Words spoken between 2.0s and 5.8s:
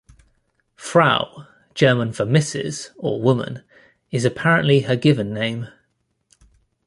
for "Mrs." or "woman", is apparently her given name.